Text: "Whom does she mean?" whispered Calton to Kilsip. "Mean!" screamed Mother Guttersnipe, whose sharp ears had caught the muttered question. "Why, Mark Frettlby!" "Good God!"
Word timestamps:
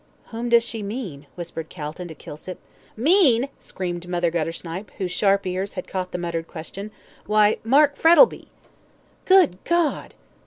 "Whom 0.29 0.49
does 0.49 0.63
she 0.63 0.81
mean?" 0.81 1.27
whispered 1.35 1.69
Calton 1.69 2.07
to 2.07 2.15
Kilsip. 2.15 2.57
"Mean!" 2.97 3.49
screamed 3.59 4.07
Mother 4.09 4.31
Guttersnipe, 4.31 4.89
whose 4.97 5.11
sharp 5.11 5.45
ears 5.45 5.75
had 5.75 5.85
caught 5.87 6.11
the 6.11 6.17
muttered 6.17 6.47
question. 6.47 6.89
"Why, 7.27 7.59
Mark 7.63 7.95
Frettlby!" 7.95 8.47
"Good 9.25 9.59
God!" 9.63 10.15